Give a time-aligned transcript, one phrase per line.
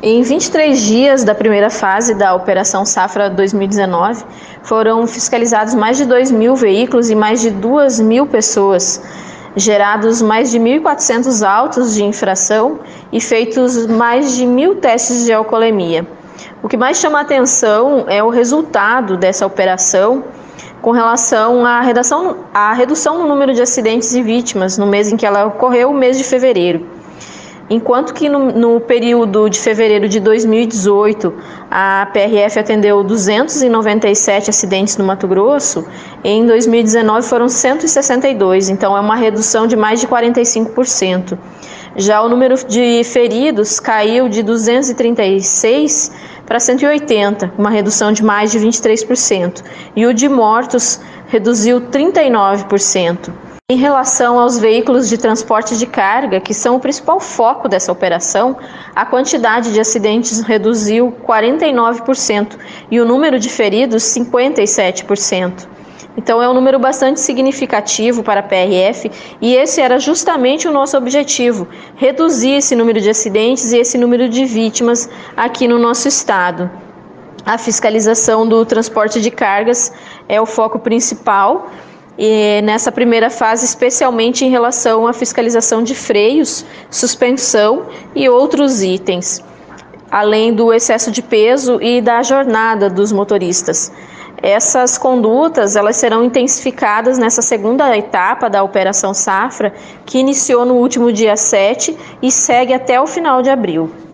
[0.00, 4.24] Em 23 dias da primeira fase da Operação Safra 2019,
[4.62, 9.02] foram fiscalizados mais de 2 mil veículos e mais de 2 mil pessoas,
[9.56, 12.78] gerados mais de 1.400 autos de infração
[13.10, 16.06] e feitos mais de mil testes de alcoolemia.
[16.62, 20.22] O que mais chama a atenção é o resultado dessa operação
[20.80, 25.16] com relação à, redação, à redução no número de acidentes e vítimas no mês em
[25.16, 26.97] que ela ocorreu, o mês de fevereiro.
[27.70, 31.34] Enquanto que no, no, período de fevereiro de 2018
[31.70, 35.86] a PRF atendeu 297 acidentes no Mato Grosso,
[36.24, 41.38] em 2019 foram 162, então é uma redução de mais de 45%.
[41.94, 46.10] Já o número de feridos caiu de 236
[46.46, 49.62] para 180, uma redução de mais de 23%,
[49.94, 53.30] e o de mortos reduziu 39%.
[53.70, 58.56] Em relação aos veículos de transporte de carga, que são o principal foco dessa operação,
[58.96, 62.56] a quantidade de acidentes reduziu 49%
[62.90, 65.68] e o número de feridos 57%.
[66.16, 70.96] Então é um número bastante significativo para a PRF e esse era justamente o nosso
[70.96, 76.70] objetivo: reduzir esse número de acidentes e esse número de vítimas aqui no nosso estado.
[77.44, 79.92] A fiscalização do transporte de cargas
[80.26, 81.70] é o foco principal
[82.18, 89.42] e nessa primeira fase, especialmente em relação à fiscalização de freios, suspensão e outros itens,
[90.10, 93.92] além do excesso de peso e da jornada dos motoristas.
[94.42, 99.72] Essas condutas elas serão intensificadas nessa segunda etapa da Operação Safra,
[100.04, 104.07] que iniciou no último dia 7 e segue até o final de abril.